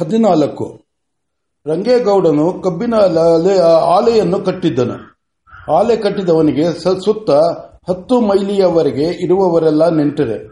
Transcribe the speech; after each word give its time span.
ಹದಿನಾಲ್ಕು. 0.00 0.80
ರಂಗೇಗೌಡನು 1.66 2.62
ಕಬ್ಬಿನ 2.62 2.94
ಆಲೆಯನ್ನು 3.64 4.40
ಕಟ್ಟಿದ್ದನು. 4.40 5.12
ಆಲೆ 5.72 5.96
ಕಟ್ಟಿದವನಿಗೆ 5.96 6.78
ಸುತ್ತ 7.04 7.30
ಹತ್ತು 7.90 8.20
ಮೈಲಿಯವರೆಗೆ 8.20 9.04
ಇರುವವರೆಲ್ಲ 9.04 9.88
ನೆಂಟರೆ. 9.88 10.50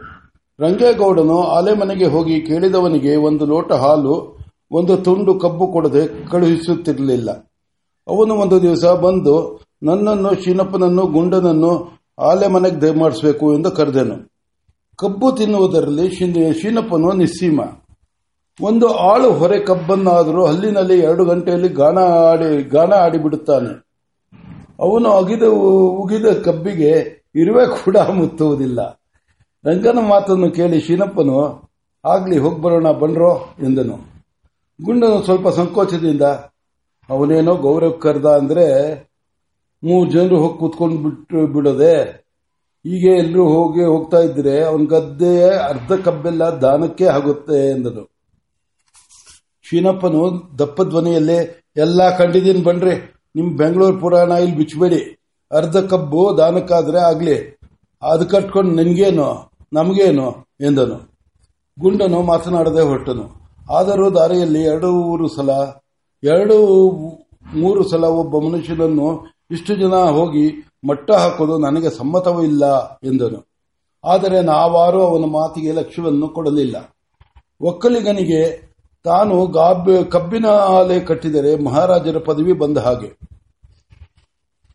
ರಂಗೇಗೌಡನು 0.60 1.42
ಆಲೆ 1.42 1.74
ಮನೆಗೆ 1.74 2.06
ಹೋಗಿ 2.06 2.40
ಕೇಳಿದವನಿಗೆ 2.40 3.16
ಒಂದು 3.16 3.46
ಲೋಟ 3.46 3.72
ಹಾಲು, 3.72 4.38
ಒಂದು 4.70 4.96
ತುಂಡು 4.96 5.38
ಕಬ್ಬು 5.38 5.66
ಕೊಡದೆ 5.66 6.26
ಕಳುಹಿಸುತ್ತಿರಲಿಲ್ಲ. 6.26 7.30
ಅವನು 8.08 8.34
ಒಂದು 8.34 8.62
ದಿವಸ 8.62 8.84
ಬಂದು, 8.84 9.60
ನನ್ನನ್ನು, 9.82 10.44
ಶೀನಪ್ಪನನ್ನು, 10.44 11.06
ಗುಂಡನನ್ನು 11.06 11.98
ಆಲೆ 12.18 12.48
ಮನೆಗೆ 12.48 12.80
ದಯಮಾಡಿಸಬೇಕು 12.80 13.54
ಎಂದು 13.54 13.70
ಕರೆದನು. 13.70 14.30
ಕಬ್ಬು 14.96 15.32
ತಿನ್ನುವುದರಲ್ಲಿ 15.32 16.14
ಶೀನ- 16.14 16.54
ಶೀನಪ್ಪನು 16.54 17.12
ನಿಸ್ಸೀಮ. 17.12 17.60
ಒಂದು 18.62 18.88
ಆಳು 18.94 19.32
ಹೊರೆ 19.32 19.60
ಕಬ್ಬನ್ನಾದರೂ 19.60 20.46
ಹಲ್ಲಿನಲ್ಲಿ 20.46 20.98
ಎರಡು 20.98 21.24
ಗಂಟೆಯಲ್ಲಿ 21.24 21.68
ಗಾನ 21.68 21.98
ಆಡಿ, 21.98 22.68
ಗಾನ 22.68 22.92
ಆಡಿಬಿಡುತ್ತಾನೆ. 22.92 23.86
ಅವನು 24.80 25.10
ಅಗಿದ 25.10 25.42
ಉಗಿದ 26.02 26.26
ಕಬ್ಬಿಗೆ 26.44 27.24
ಇರುವೆ 27.34 27.66
ಕೂಡ 27.66 27.96
ಮುತ್ತುವುದಿಲ್ಲ. 27.96 29.00
ರಂಗನ 29.66 29.98
ಮಾತನ್ನು 30.08 30.50
ಕೇಳಿ 30.50 30.80
ಶೀನಪ್ಪನು, 30.80 31.70
ಆಗ್ಲಿ 32.04 32.38
ಹೋಗ್ಬರೋಣ 32.38 32.90
ಬಂದ್ರೋ 32.90 33.48
ಎಂದನು. 33.62 33.96
ಗುಂಡನು 34.84 35.22
ಸ್ವಲ್ಪ 35.22 35.48
ಸಂಕೋಚದಿಂದ, 35.48 36.22
ಅವನೇನೋ 37.08 37.54
ಗೌರವ 37.54 37.90
ಕರ್ದ 37.90 38.26
ಅಂದ್ರೆ 38.26 38.94
ಮೂರು 39.84 40.10
ಜನರು 40.10 40.38
ಹೋಗಿ 40.38 40.58
ಕೂತ್ಕೊಂಡು 40.58 40.96
ಬಿಟ್ಟು 40.96 41.46
ಬಿಡೋದೆ. 41.46 42.26
ಈಗ 42.86 43.04
ಎಲ್ಲರೂ 43.18 43.44
ಹೋಗಿ 43.44 43.84
ಹೋಗ್ತಾ 43.84 44.18
ಇದ್ರೆ 44.18 44.64
ಅವನ 44.64 44.84
ಗದ್ದೆ 44.84 45.48
ಅರ್ಧ 45.56 45.92
ಕಬ್ಬೆಲ್ಲ 45.92 46.44
ದಾನಕ್ಕೆ 46.44 47.04
ಆಗುತ್ತೆ 47.04 47.70
ಎಂದನು. 47.70 48.19
ಶೀನಪ್ಪನು 49.70 50.42
ದಪ್ಪ 50.58 50.82
ಧ್ವನಿಯಲ್ಲೇ, 50.82 51.64
ಎಲ್ಲಾ 51.76 52.10
ಕಂಡಿದ್ದೀನಿ 52.10 52.62
ಬನ್ರಿ, 52.62 53.14
ನಿಮ್ 53.36 53.56
ಬೆಂಗಳೂರು 53.56 53.98
ಪುರಾಣ 53.98 54.30
ಇಲ್ಲಿ 54.30 54.56
ಬಿಚ್ಚಬೇಡಿ 54.56 55.16
ಅರ್ಧ 55.52 55.76
ಕಬ್ಬು 55.76 56.38
ದಾನಕ್ಕಾದ್ರೆ 56.38 56.98
ಆಗ್ಲಿ. 56.98 57.58
ಅದು 58.02 58.26
ಕಟ್ಕೊಂಡು 58.26 58.70
ನಿನ್ಗೇನು, 58.70 59.50
ನಮಗೇನು? 59.72 60.46
ಎಂದನು. 60.60 61.10
ಗುಂಡನು 61.80 62.22
ಮಾತನಾಡದೆ 62.22 62.80
ಹೊರಟನು. 62.80 63.26
ಆದರೂ 63.70 64.10
ದಾರಿಯಲ್ಲಿ 64.10 64.62
ಎರಡು 64.62 64.90
ಮೂರು 64.92 65.28
ಸಲ, 65.28 65.50
ಎರಡು 66.22 66.56
ಮೂರು 67.54 67.88
ಸಲ 67.88 68.04
ಒಬ್ಬ 68.04 68.38
ಮನುಷ್ಯನನ್ನು 68.38 69.26
ಇಷ್ಟು 69.50 69.74
ಜನ 69.74 69.94
ಹೋಗಿ 69.94 70.74
ಮಟ್ಟ 70.88 71.10
ಹಾಕೋದು 71.10 71.58
ನನಗೆ 71.58 71.90
ಸಮ್ಮತವೂ 71.90 72.42
ಇಲ್ಲ, 72.42 72.88
ಎಂದನು. 73.04 73.48
ಆದರೆ 74.04 74.42
ನಾವಾರು 74.42 75.06
ಅವನ 75.06 75.24
ಮಾತಿಗೆ 75.24 75.72
ಲಕ್ಷ್ಯವನ್ನು 75.72 76.28
ಕೊಡಲಿಲ್ಲ. 76.28 76.94
ಒಕ್ಕಲಿಗನಿಗೆ 77.60 78.69
ತಾನು 79.04 79.54
ಕಬ್ಬಿನ 80.10 80.46
ಆಲೆ 80.46 81.00
ಕಟ್ಟಿದರೆ 81.00 81.62
ಮಹಾರಾಜರ 81.62 82.18
ಪದವಿ 82.18 82.52
ಬಂದ 82.52 82.78
ಹಾಗೆ. 82.78 83.18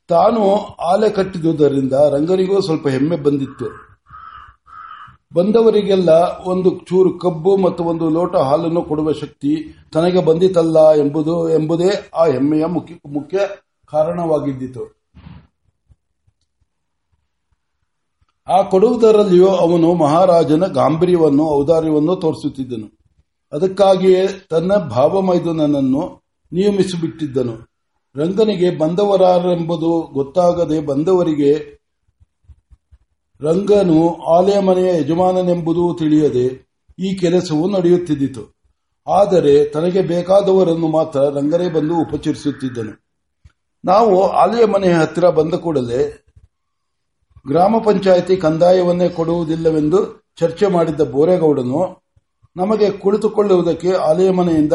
ತಾನು 0.08 0.56
ಆಲೆ 0.66 1.10
ಕಟ್ಟಿದುದರಿಂದ 1.10 1.94
ರಂಗನಿಗೂ 1.94 2.62
ಸ್ವಲ್ಪ 2.62 2.88
ಹೆಮ್ಮೆ 2.88 3.18
ಬಂದಿತ್ತು. 3.18 3.66
ಬಂದವರಿಗೆಲ್ಲ 5.34 6.10
ಒಂದು 6.46 6.80
ಚೂರು 6.90 7.20
ಕಬ್ಬು 7.20 7.58
ಮತ್ತು 7.58 7.84
ಒಂದು 7.84 8.10
ಲೋಟ 8.10 8.36
ಹಾಲನ್ನು 8.36 8.82
ಕೊಡುವ 8.82 9.12
ಶಕ್ತಿ 9.12 9.78
ತನಗೆ 9.94 10.26
ಬಂದಿತಲ್ಲ 10.26 10.92
ಎಂಬುದು, 10.92 11.50
ಎಂಬುದೇ 11.50 12.10
ಆ 12.16 12.26
ಹೆಮ್ಮೆಯ 12.26 12.66
ಮುಖ್ಯ 12.66 12.96
ಮುಖ್ಯ 13.08 13.40
ಕಾರಣವಾಗಿದ್ದಿತು. 13.92 14.96
ಆ 18.48 18.62
ಕೊಡುವುದರಲ್ಲಿಯೂ 18.62 19.48
ಅವನು 19.48 19.94
ಮಹಾರಾಜನ 19.94 20.66
ಗಾಂಭೀರ್ಯವನ್ನು, 20.66 21.50
ಔದಾರ್ಯವನ್ನು 21.50 22.16
ತೋರಿಸುತ್ತಿದ್ದನು. 22.16 23.05
ಅದಕ್ಕಾಗಿಯೇ 23.56 24.28
ತನ್ನ 24.50 24.76
ಭಾವಮೈದುನನ್ನು 24.76 26.24
ನಿಯಮಿಸಿಬಿಟ್ಟಿದ್ದನು. 26.52 27.54
ರಂಗನಿಗೆ 28.16 28.78
ಬಂದವರಾರೆಂಬುದು 28.78 30.14
ಗೊತ್ತಾಗದೆ 30.14 30.80
ಬಂದವರಿಗೆ 30.80 31.76
ರಂಗನು 33.42 34.24
ಆಲಯ 34.24 34.60
ಮನೆಯ 34.60 34.98
ಯಜಮಾನನೆಂಬುದು 34.98 35.96
ತಿಳಿಯದೆ 36.00 36.68
ಈ 37.00 37.16
ಕೆಲಸವು 37.16 37.70
ನಡೆಯುತ್ತಿದ್ದಿತು. 37.70 38.56
ಆದರೆ 39.08 39.66
ತನಗೆ 39.66 40.02
ಬೇಕಾದವರನ್ನು 40.02 40.88
ಮಾತ್ರ 40.88 41.20
ರಂಗನೇ 41.20 41.70
ಬಂದು 41.70 41.96
ಉಪಚರಿಸುತ್ತಿದ್ದನು. 41.96 43.06
ನಾವು 43.86 44.28
ಆಲಯ 44.28 44.66
ಮನೆಯ 44.66 44.94
ಹತ್ತಿರ 44.94 45.30
ಬಂದ 45.30 45.54
ಕೂಡಲೇ 45.54 46.26
ಗ್ರಾಮ 47.48 47.78
ಪಂಚಾಯಿತಿ 47.78 48.38
ಕಂದಾಯವನ್ನೇ 48.38 49.10
ಕೊಡುವುದಿಲ್ಲವೆಂದು 49.10 50.24
ಚರ್ಚೆ 50.40 50.68
ಮಾಡಿದ್ದ 50.68 51.02
ಬೋರೇಗೌಡನು 51.02 52.05
ನಮಗೆ 52.56 52.92
ಕುಳಿತುಕೊಳ್ಳುವುದಕ್ಕೆ 52.92 53.92
ಆಲೆಯ 53.92 54.32
ಮನೆಯಿಂದ 54.32 54.74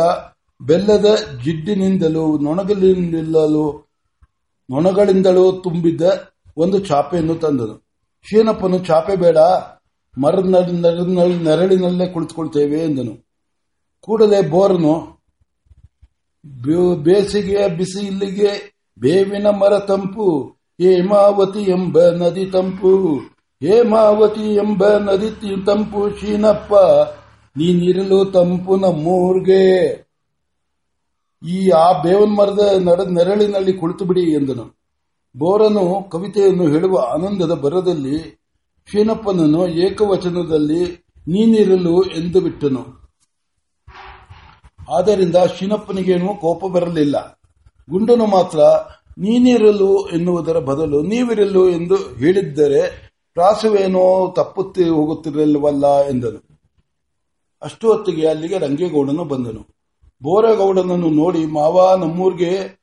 ಬೆಲ್ಲದ 0.60 1.16
ಜಿಡ್ಡಿನಿಂದಲೂ 1.44 2.38
ನೊಣಗಲಿನಿಂದಲೂ 2.38 3.86
ನೊಣಗಳಿಂದಲೂ 4.70 5.52
ತುಂಬಿದ್ದ 5.52 6.02
ಒಂದು 6.56 6.78
ಚಾಪೆಯನ್ನು 6.78 7.34
ತಂದನು. 7.34 7.90
ಶೀನಪ್ಪನು, 8.22 8.78
ಚಾಪೆ 8.78 9.16
ಬೇಡ, 9.16 9.38
ಮರದ 10.18 10.54
ನೆರಳಿನಲ್ಲಿ- 11.42 12.06
ಕುಳಿತುಕೊಳ್ತೇವೆ, 12.06 12.78
ಎಂದನು. 12.78 13.26
ಕೂಡಲೇ 14.00 14.42
ಬೋರನು 14.42 15.20
ಬೇಸಿಗೆಯ 16.94 17.68
ಬಿಸಿ 17.68 18.06
ಇಲ್ಲಿಗೆ, 18.06 18.76
ಬೇವಿನ 18.98 19.46
ಮರ 19.46 19.78
ತಂಪು, 19.78 20.56
ಹೇಮಾವತಿ 20.80 21.58
ಎಂಬ 21.58 22.02
ನದಿ 22.02 22.46
ತಂಪು, 22.46 23.18
ಹೇಮಾವತಿ 23.60 24.54
ಎಂಬ 24.54 24.88
ನದಿ 24.88 25.66
ತಂಪು, 25.66 26.20
ಶೀನಪ್ಪ 26.20 26.74
ನೀನಿರಲು 27.56 28.24
ತಂಪು 28.24 28.76
ನಮ್ಮೂರ್ಗೆ. 28.76 29.90
ಈ 31.48 31.70
ಆ 31.70 32.02
ಬೇವನ್ 32.02 32.36
ಮರದ 32.36 32.58
ನಡ, 32.78 33.00
ನೆರಳಿನಲ್ಲಿ 33.00 33.72
ಕುಳಿತು 33.72 34.04
ಬಿಡಿ 34.04 34.20
ಎಂದನು. 34.20 34.80
ಬೋರನು 35.36 36.10
ಕವಿತೆಯನ್ನು 36.10 36.68
ಹೇಳುವ 36.68 36.98
ಆನಂದದ 36.98 37.52
ಬರದಲ್ಲಿ 37.52 38.40
ಶೀನಪ್ಪನನ್ನು 38.92 39.68
ಏಕವಚನದಲ್ಲಿ 39.68 41.04
ನೀನಿರಲು 41.28 42.02
ಎಂದು 42.02 42.40
ಬಿಟ್ಟನು. 42.40 43.00
ಆದ್ದರಿಂದ 44.96 45.36
ಶೀನಪ್ಪನಿಗೇನು 45.58 46.40
ಕೋಪ 46.40 46.66
ಬರಲಿಲ್ಲ. 46.66 47.40
ಗುಂಡನು 47.90 48.26
ಮಾತ್ರ, 48.26 48.58
ನೀನಿರಲು 49.18 50.08
ಎನ್ನುವುದರ 50.08 50.58
ಬದಲು 50.58 51.02
ನೀವಿರಲು 51.02 51.68
ಎಂದು 51.70 51.94
ಹೇಳಿದ್ದರೆ 51.94 53.10
ಪ್ರಾಸವೇನೋ 53.34 54.32
ತಪ್ಪುತ್ತಿ 54.36 54.84
ಹೋಗುತ್ತಿರಲಿಲ್ಲವಲ್ಲ 54.84 56.08
ಎಂದನು. 56.08 56.49
ಅಷ್ಟು 57.62 57.92
ಹೊತ್ತಿಗೆ 57.92 58.28
ಅಲ್ಲಿಗೆ 58.28 58.58
ರಂಗೇಗೌಡನು 58.58 59.24
ಬಂದನು. 59.24 59.66
ಬೋರಗೌಡನನ್ನು 60.22 61.10
ನೋಡಿ, 61.10 61.46
ಮಾವ, 61.46 61.96
ನಮ್ಮೂರ್ಗೆ 61.96 62.80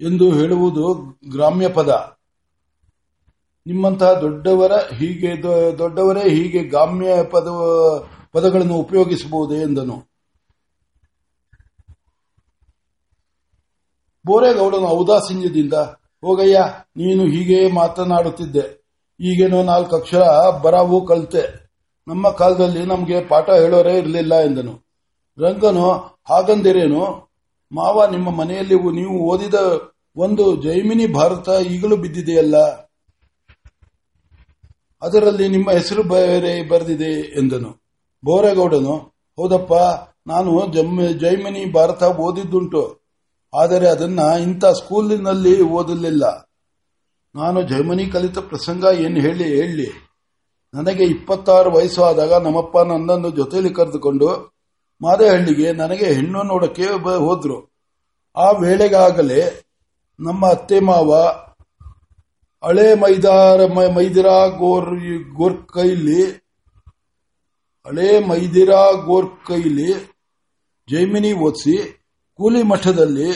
ಎಂದು 0.00 0.30
ಹೇಳುವುದು 0.30 1.18
ಗ್ರಾಮ್ಯ 1.30 1.68
ಪದ. 1.68 2.16
ನಿಮ್ಮಂತಹ 3.66 4.12
ದೊಡ್ಡವರ 4.12 4.72
ಹೀಗೆ 4.72 5.42
ದೊಡ್ಡವರೇ 5.78 6.30
ಹೀಗೆ 6.30 6.64
ಗ್ರಾಮ್ಯ 6.64 7.08
ಪದ, 7.30 7.48
ಪದಗಳನ್ನು 8.32 8.74
ಉಪಯೋಗಿಸಬಹುದೇ 8.74 9.54
ಎಂದನು. 9.54 10.10
ಬೋರೇಗೌಡನು 14.26 14.86
ಔದಾಸೀನ್ಯದಿಂದ, 14.86 15.74
ಹೋಗಯ್ಯ, 16.20 16.60
ನೀನು 16.96 17.24
ಹೀಗೆ 17.24 17.72
ಮಾತನಾಡುತ್ತಿದ್ದೆ. 17.72 18.84
ಈಗೇನೋ 19.20 19.62
ನಾಲ್ಕು 19.62 19.96
ಅಕ್ಷರ 19.96 20.22
ಬರಾವು 20.62 21.06
ಕಲಿತೆ. 21.06 21.63
ನಮ್ಮ 22.08 22.30
ಕಾಲದಲ್ಲಿ 22.30 22.86
ನಮಗೆ 22.86 23.24
ಪಾಠ 23.24 23.50
ಹೇಳೋರೇ 23.50 23.98
ಇರಲಿಲ್ಲ 23.98 24.34
ಎಂದನು. 24.34 24.84
ರಂಗನು, 25.38 25.92
ಹಾಗಂದಿರೇನು? 26.24 27.30
ಮಾವ, 27.72 28.06
ನಿಮ್ಮ 28.10 28.30
ಮನೆಯಲ್ಲಿ 28.30 28.74
ನೀವು 28.74 29.30
ಓದಿದ 29.32 29.54
ಒಂದು 30.16 30.56
ಜೈಮಿನಿ 30.56 31.06
ಭಾರತ 31.06 31.48
ಈಗಲೂ 31.66 31.96
ಬಿದ್ದಿದೆಯಲ್ಲ? 31.96 32.56
ಅದರಲ್ಲಿ 35.02 35.48
ನಿಮ್ಮ 35.48 35.70
ಹೆಸರು 35.70 36.02
ಬೇರೆ 36.02 36.68
ಬರೆದಿದೆ, 36.68 37.38
ಎಂದನು. 37.38 37.84
ಬೋರೇಗೌಡನು, 38.24 38.96
ಹೌದಪ್ಪ, 39.36 39.72
ನಾನು 40.26 40.72
ಜಮ್- 40.72 41.12
ಜೈಮಿನಿ 41.12 41.72
ಭಾರತ 41.72 42.02
ಓದಿದ್ದುಂಟು. 42.02 43.04
ಆದರೆ 43.62 43.88
ಅದನ್ನ 43.88 44.18
ಇಂಥ 44.18 44.64
ಸ್ಕೂಲಿನಲ್ಲಿ 44.64 45.62
ಓದಲಿಲ್ಲ. 45.62 46.50
ನಾನು 47.34 47.62
ಜೈಮನಿ 47.62 48.06
ಕಲಿತ 48.06 48.38
ಪ್ರಸಂಗ 48.38 48.84
ಏನು 49.00 49.20
ಹೇಳಿ 49.20 49.44
ಹೇಳಿ. 49.44 50.03
ನನಗೆ 50.74 51.04
ಇಪ್ಪತ್ತಾರು 51.04 51.70
ವಯಸ್ಸು 51.70 52.02
ಆದಾಗ 52.02 52.34
ನಮ್ಮಪ್ಪ 52.34 52.78
ನನ್ನನ್ನು 52.78 53.30
ಜೊತೆಯಲ್ಲಿ 53.30 53.72
ಕರೆದುಕೊಂಡು 53.74 54.28
ಮಾದೇಹಳ್ಳಿಗೆ 55.02 55.72
ನನಗೆ 55.72 56.06
ಹೆಣ್ಣು 56.06 56.42
ನೋಡಕ್ಕೆ 56.42 56.86
ಹೋದ್ರು. 57.26 57.58
ಆ 58.36 58.50
ವೇಳೆಗಾಗಲೇ 58.50 59.42
ನಮ್ಮ 60.20 60.46
ಅತ್ತೆ 60.46 60.80
ಮಾವ 60.80 61.12
ಹಳೆ 62.66 62.94
ಮೈದಾರ 62.94 63.60
ಮೈದಿರಾ 63.96 64.46
ಗೋರ್ 64.46 64.90
ಗೋರ್ 65.34 65.68
ಕೈಲಿ, 65.68 66.22
ಹಳೆ 67.86 68.20
ಮೈದಿರಾ 68.28 68.82
ಗೋರ್ 68.92 69.30
ಕೈಲಿ 69.46 69.90
ಜೈಮಿನಿ 70.88 71.32
ಓದಿಸಿ, 71.32 71.76
ಕೂಲಿ 72.38 72.62
ಮಠದಲ್ಲಿ 72.62 73.28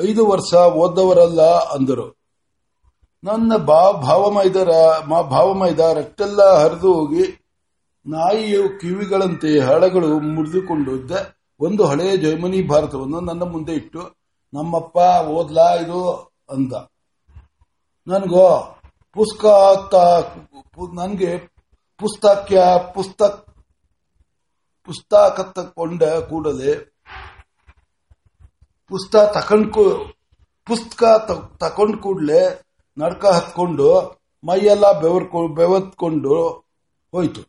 ಐದು 0.00 0.26
ವರ್ಷ 0.26 0.54
ಓದ್ದವರಲ್ಲ 0.54 1.42
ಅಂದರು. 1.76 2.19
ನನ್ನ 3.24 3.56
ಬಾ 3.56 3.92
ಭಾವಮೈದರ, 3.92 4.70
ಮಾ 5.08 5.22
ಭಾವಮೈದ 5.22 5.80
ರಕ್ತೆಲ್ಲ 5.80 6.40
ಹರಿದು 6.60 6.90
ಹೋಗಿ 6.94 7.24
ನಾಯಿಯು 8.06 8.62
ಕಿವಿಗಳಂತೆ 8.80 9.50
ಹಳಗಳು 9.60 10.20
ಮುರಿದುಕೊಂಡಿದ್ದ 10.20 11.12
ಒಂದು 11.60 11.82
ಹಳೆಯ 11.84 12.16
ಜೈಮನಿ 12.16 12.60
ಭಾರತವನ್ನು 12.68 13.20
ನನ್ನ 13.20 13.42
ಮುಂದೆ 13.42 13.74
ಇಟ್ಟು, 13.74 14.02
ನಮ್ಮಪ್ಪ 14.52 14.96
ಓದ್ಲಾ 15.38 15.66
ಇದು 15.74 16.00
ಅಂದ. 16.50 16.72
ನನ್ಗೋ, 18.06 18.48
ಪುಸ್ತಕ 19.16 19.94
ನನಗೆ 20.94 21.30
ಪುಸ್ತಕ 22.00 22.52
ಪುಸ್ತಕ 22.94 23.34
ಪುಸ್ತಕ 24.88 25.40
ತಕೊಂಡ 25.56 26.02
ಕೂಡಲೇ 26.04 26.72
ಪುಸ್ತಕ 28.90 29.36
ತಕೊಂಡ್ 29.36 29.68
ಪುಸ್ತಕ 30.66 31.02
ತಕೊಂಡ್ 31.60 31.96
ಕೂಡಲೇ 32.02 32.42
ನಡ್ಕ 33.00 33.24
ಹತ್ಕೊಂಡು, 33.24 34.18
ಮೈಯೆಲ್ಲ 34.44 35.00
ಬೆವರ್ಕೊ 35.00 35.48
ಬೆವತ್ಕೊಂಡು 35.48 36.64
ಹೋಯ್ತು. 37.12 37.40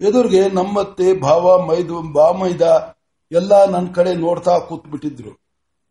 ಎದುರಿಗೆ 0.00 0.48
ನಮ್ಮತ್ತೆ, 0.48 1.20
ಭಾವ, 1.20 1.66
ಮೈದು 1.66 2.02
ಬಾಮೈದ 2.02 2.96
ಎಲ್ಲ 3.32 3.64
ನನ್ನ 3.64 3.92
ಕಡೆ 3.92 4.14
ನೋಡ್ತಾ 4.14 4.58
ಕೂತ್ 4.58 4.86
ಬಿಟ್ಟಿದ್ರು 4.86 5.46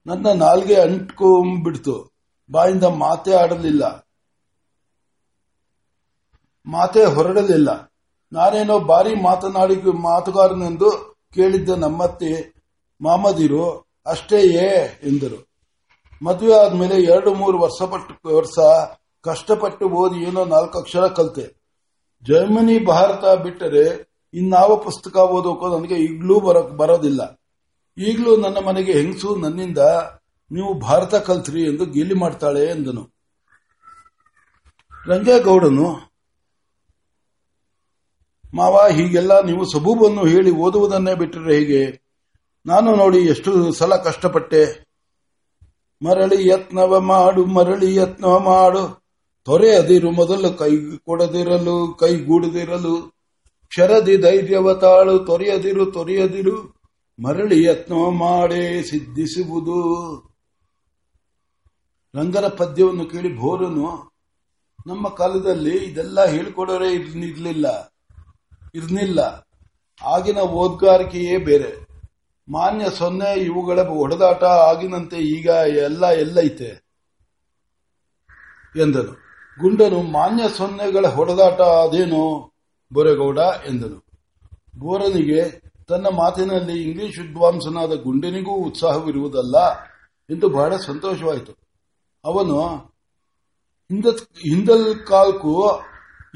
ನನ್ನ 0.07 0.27
ನಾಲ್ಗೆ 0.27 0.75
ಅಂಟ್ಕೊಂಡ್ಬಿಡ್ತು. 0.75 2.13
ಬಾಯಿಂದ 2.51 2.83
ಮಾತೆ 2.83 3.33
ಆಡಲಿಲ್ಲ. 3.33 4.07
ಮಾತೇ 6.65 7.05
ಹೊರಡಲಿಲ್ಲ. 7.05 7.93
ನಾನೇನೋ 8.33 8.79
ಬಾರಿ 8.79 9.15
ಮಾತನಾಡಿ, 9.15 9.75
ಮಾತುಗಾರನೆಂದು 9.81 11.17
ಕೇಳಿದ್ದ 11.33 11.69
ನಮ್ಮತ್ತೆ, 11.69 12.53
ಮಾಮದಿರು 13.01 13.87
ಅಷ್ಟೇಯೇ 14.05 14.99
ಎಂದರು. 15.03 15.54
ಮದುವೆ 16.23 16.53
ಆದ್ಮೇಲೆ 16.53 17.03
ಎರಡು, 17.03 17.33
ಮೂರು 17.33 17.59
ವರ್ಷ 17.59 17.81
ಪಟ್ಟು, 17.81 18.35
ವರ್ಷ 18.35 18.59
ಕಷ್ಟಪಟ್ಟು 19.21 19.89
ಓದಿ 19.89 20.19
ಏನೋ 20.23 20.45
ನಾಲ್ಕು 20.45 20.79
ಅಕ್ಷರ 20.79 21.07
ಕಲಿತೆ. 21.07 21.65
ಜರ್ಮನಿ, 22.23 22.85
ಭಾರತ 22.85 23.41
ಬಿಟ್ಟರೆ 23.41 24.15
ಇನ್ನಾವ 24.33 24.75
ಪುಸ್ತಕ 24.75 25.15
ಓದೋಕೋ 25.17 25.77
ನನಗೆ 25.77 25.95
ಈಗಲೂ 25.95 26.39
ಬರೋಕ್, 26.39 26.71
ಬರೋದಿಲ್ಲ. 26.71 27.41
ಈಗಲೂ 27.97 28.37
ನನ್ನ 28.37 28.57
ಮನೆಗೆ 28.57 28.91
ಹೆಂಗಸು 28.91 29.35
ನನ್ನಿಂದ, 29.35 29.77
ನೀವು 30.51 30.79
ಭಾರತ 30.79 31.15
ಕಲ್ತ್ರಿ 31.15 31.63
ಎಂದು 31.63 31.85
ಗೇಲಿ 31.85 32.13
ಮಾಡ್ತಾಳೆ 32.13 32.65
ಎಂದನು. 32.65 33.15
ರಂಗೇಗೌಡನು 35.07 36.15
ಮಾವ, 38.53 38.87
ಹೀಗೆಲ್ಲ 38.91 39.41
ನೀವು 39.41 39.65
ಸಬೂಬನ್ನು 39.65 40.25
ಹೇಳಿ 40.25 40.51
ಓದುವುದನ್ನೇ 40.51 41.15
ಬಿಟ್ಟರೆ 41.15 41.55
ಹೇಗೆ? 41.55 42.05
ನಾನು 42.65 42.95
ನೋಡಿ 42.95 43.17
ಎಷ್ಟು 43.17 43.71
ಸಲ 43.71 43.95
ಕಷ್ಟಪಟ್ಟೆ. 43.95 44.84
ಮರಳಿ 46.01 46.47
ಯತ್ನವ 46.47 46.99
ಮಾಡು, 46.99 47.45
ಮರಳಿ 47.45 47.95
ಯತ್ನವ 47.95 48.39
ಮಾಡು. 48.39 49.05
ತೊರೆಯದಿರು 49.43 50.11
ಮೊದಲು 50.11 50.57
ಕೈ 50.57 50.71
ಕೊಡದಿರಲು 51.05 51.93
ಕೈಗೂಡದಿರಲು 51.93 53.15
ಕ್ಷರದಿ 53.67 54.17
ಧೈರ್ಯವ 54.17 54.73
ತಾಳು 54.73 55.19
ತೊರೆಯದಿರು 55.19 55.85
ತೊರೆಯದಿರು 55.85 56.75
ಮರಳಿ 57.19 57.63
ಯತ್ನವ 57.63 58.09
ಮಾಡೇ 58.09 58.83
ಸಿದ್ಧಿಸುವುದು. 58.83 59.79
ರಂಗರ 62.15 62.47
ಪದ್ಯವನ್ನು 62.47 63.05
ಕೇಳಿ 63.05 63.37
ಭೋರನು, 63.37 64.11
ನಮ್ಮ 64.87 65.07
ಕಾಲದಲ್ಲಿ 65.07 65.77
ಇದೆಲ್ಲ 65.77 66.25
ಹೇಳಿಕೊಡೋರೇ 66.25 66.91
ಇರ್ಲಿಲ್ಲ 66.91 67.93
ಇರ್ಲಿಲ್ಲ 68.75 69.19
ಆಗಿನ 70.03 70.37
ಓದ್ಗಾರಿಕೆಯೇ 70.37 71.37
ಬೇರೆ. 71.37 71.84
ಮಾನ್ಯ 72.49 72.89
ಸೊನ್ನೆ 72.89 73.39
ಇವುಗಳ 73.39 73.81
ಹೊಡೆದಾಟ 73.81 74.43
ಆಗಿನಂತೆ 74.43 75.17
ಈಗ 75.17 75.45
ಎಲ್ಲ 75.67 76.05
ಎಲ್ಲೈತೆ 76.05 76.85
ಎಂದನು. 78.81 79.13
ಗುಂಡನು 79.59 80.01
ಮಾನ್ಯ 80.01 80.43
ಸೊನ್ನೆಗಳ 80.57 81.07
ಹೊಡೆದಾಟ 81.07 81.61
ಅದೇನು? 81.61 82.51
ಬೋರೆಗೌಡ 82.93 83.39
ಎಂದನು. 83.69 84.05
ಬೋರನಿಗೆ 84.79 85.61
ತನ್ನ 85.87 86.07
ಮಾತಿನಲ್ಲಿ 86.07 86.83
ಇಂಗ್ಲಿಷ್ 86.83 87.19
ವಿದ್ವಾಂಸನಾದ 87.19 87.93
ಗುಂಡನಿಗೂ 87.93 88.51
ಉತ್ಸಾಹವಿರುವುದಲ್ಲ 88.51 89.57
ಎಂದು 90.29 90.49
ಬಹಳ 90.49 90.75
ಸಂತೋಷವಾಯಿತು. 90.75 91.53
ಅವನು 92.25 92.57
ಹಿಂದಲ್ 94.25 95.07
ಕಾಲ್ಕು 95.07 95.79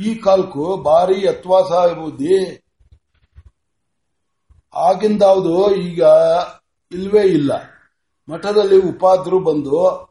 ಈ 0.06 0.16
ಕಾಲ್ಕು 0.16 0.78
ಬಾರಿ 0.78 1.28
ಅತ್ವಾಸ 1.28 1.94
ಬುದ್ಧಿ 1.94 2.69
ಆಗಿಂದಾವುದು 4.74 5.76
ಈಗ 5.76 6.04
ಇಲ್ವೇ 6.92 7.22
ಇಲ್ಲ. 7.22 7.52
ಮಠದಲ್ಲಿ 8.30 8.78
ಉಪಾದ್ರು 8.78 9.40
ಬಂದು 9.40 10.10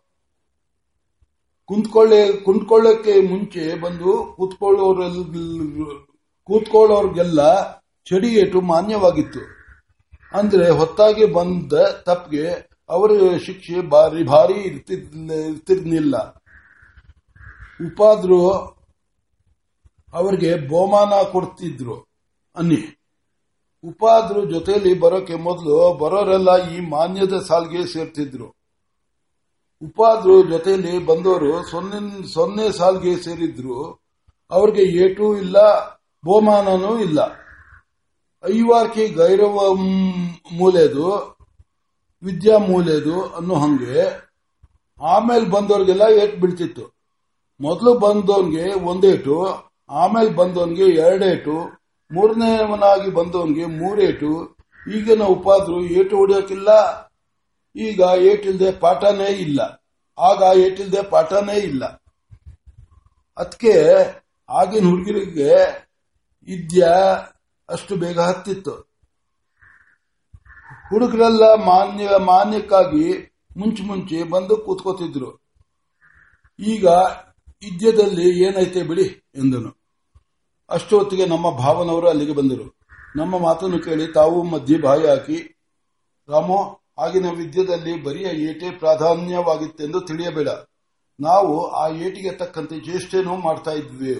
ಕುಂತ್ಕೊಳ್ಳೆ 1.64 2.32
ಕುಂತ್ಕೊಳ್ಳಕ್ಕೆ 2.32 3.20
ಮುಂಚೆ 3.20 3.80
ಬಂದು 3.80 4.34
ಕೂತ್ಕೊಳ್ಳೋರ್ 4.36 5.00
ಕೂತ್ಕೊಳ್ಳೋರ್ಗೆಲ್ಲ 6.44 7.40
ಏಟು 8.14 8.60
ಮಾನ್ಯವಾಗಿತ್ತು. 8.60 9.40
ಅಂದ್ರೆ 10.32 10.70
ಹೊತ್ತಾಗಿ 10.70 11.24
ಬಂದ 11.24 11.72
ತಪ್ಪಿಗೆ 12.02 12.68
ಅವರ 12.88 13.10
ಶಿಕ್ಷೆ 13.36 13.80
ಭಾರಿ 13.80 14.24
ಭಾರಿ 14.24 14.54
ಇರ್ತಿರ್ಲಿಲ್ಲ. 14.54 16.34
ಉಪಾದ್ರು 17.86 18.50
ಅವರಿಗೆ 20.12 20.68
ಬಹುಮಾನ 20.68 21.22
ಕೊಡ್ತಿದ್ರು 21.32 21.96
ಅನ್ನಿ. 22.56 22.97
ಉಪಾದ್ರು 23.84 24.44
ಜೊತೆಯಲ್ಲಿ 24.44 25.00
ಬರೋಕೆ 25.00 25.34
ಮೊದಲು 25.34 25.94
ಬರೋರೆಲ್ಲ 25.94 26.70
ಈ 26.70 26.88
ಮಾನ್ಯದ 26.88 27.38
ಸಾಲ್ಗೆ 27.38 27.86
ಸೇರ್ತಿದ್ರು. 27.86 28.54
ಉಪಾದ್ರು 29.82 30.42
ಜೊತೆಯಲ್ಲಿ 30.42 31.06
ಬಂದವರು 31.06 31.62
ಸೊನ್ನೆ 31.70 32.32
ಸೊನ್ನೆ 32.32 32.72
ಸಾಲ್ಗೆ 32.72 33.16
ಸೇರಿದ್ರು. 33.16 34.00
ಅವ್ರಿಗೆ 34.50 34.82
ಏಟೂ 34.82 35.36
ಇಲ್ಲ, 35.36 35.62
ಬಹುಮಾನನೂ 36.24 36.98
ಇಲ್ಲ. 36.98 37.18
ಐವಾರ್ಕಿ 38.44 39.08
ಗೈರವ 39.08 39.74
ಮೂಲೆದು, 40.52 41.36
ವಿದ್ಯಾ 42.22 42.58
ಮೂಲೆದು 42.58 43.22
ಅನ್ನೋ 43.22 43.54
ಹಂಗೆ. 43.54 44.28
ಆಮೇಲೆ 45.02 45.44
ಬಂದವ್ರಿಗೆಲ್ಲ 45.44 46.02
ಏಟ್ 46.02 46.36
ಬಿಡ್ತಿತ್ತು. 46.36 46.96
ಮೊದಲು 47.60 47.98
ಬಂದವನ್ಗೆ 47.98 48.72
ಒಂದೇಟು, 48.72 49.48
ಆಮೇಲೆ 49.90 50.30
ಬಂದವನ್ಗೆ 50.30 50.84
ಎರಡೇಟು. 50.84 51.77
ಮೂರನೇವನಾಗಿ 52.10 53.10
ಬಂದವನಿಗೆ 53.10 53.66
ಮೂರೇಟು. 53.66 54.56
ಈಗಿನ 54.94 55.22
ಉಪಾದ್ರು 55.22 55.84
ಏಟು 55.84 56.16
ಹೊಡಿಯೋಕಿಲ್ಲ. 56.16 56.68
ಈಗ 57.76 58.00
ಏಟಿಲ್ದೆ 58.16 58.72
ಪಾಠನೇ 58.72 59.26
ಇಲ್ಲ. 59.26 59.88
ಆಗ 60.18 60.58
ಏಟಿಲ್ದೆ 60.58 61.02
ಪಾಠನೇ 61.02 61.58
ಇಲ್ಲ. 61.58 62.02
ಅದಕ್ಕೆ 63.38 63.72
ಆಗಿನ 64.48 64.86
ಹುಡುಗರಿಗೆ 64.86 65.54
ಇದ್ಯ 66.46 66.88
ಅಷ್ಟು 67.68 67.96
ಬೇಗ 67.96 68.20
ಹತ್ತಿತ್ತು. 68.20 68.70
ಹುಡುಗರೆಲ್ಲ 70.90 71.54
ಮಾನ್ಯ, 71.54 72.10
ಮಾನ್ಯಕ್ಕಾಗಿ 72.18 73.34
ಮುಂಚೆ 73.56 73.82
ಮುಂಚೆ 73.82 74.22
ಬಂದು 74.22 74.56
ಕೂತ್ಕೋತಿದ್ರು. 74.56 75.42
ಈಗ 76.58 76.86
ಇದ್ಯದಲ್ಲಿ 77.62 78.44
ಏನೈತೆ 78.44 78.82
ಬಿಡಿ 78.82 79.30
ಎಂದನು. 79.34 79.77
ಅಷ್ಟೊತ್ತಿಗೆ 80.70 81.26
ನಮ್ಮ 81.26 81.50
ಭಾವನವರು 81.50 82.08
ಅಲ್ಲಿಗೆ 82.08 82.32
ಬಂದರು. 82.32 82.78
ನಮ್ಮ 83.16 83.38
ಮಾತನ್ನು 83.38 83.78
ಕೇಳಿ 83.78 84.06
ತಾವು 84.12 84.42
ಮಧ್ಯೆ 84.42 84.78
ಬಾಯಿ 84.78 85.06
ಹಾಕಿ, 85.06 85.38
ರಾಮೋ, 86.28 86.80
ಆಗಿನ 86.98 87.30
ವಿದ್ಯೆದಲ್ಲಿ 87.30 88.02
ಬರಿಯ 88.02 88.26
ಏಟೆ 88.50 88.70
ಪ್ರಾಧಾನ್ಯವಾಗಿತ್ತೆಂದು 88.70 90.00
ತಿಳಿಯಬೇಡ. 90.00 90.48
ನಾವು 91.20 91.66
ಆ 91.66 91.88
ಏಟಿಗೆ 91.88 92.30
ತಕ್ಕಂತೆ 92.30 92.80
ಚೇಷ್ಟೆನೂ 92.80 93.36
ಮಾಡ್ತಾ 93.36 93.70
ಇದ್ವಿ 93.70 94.14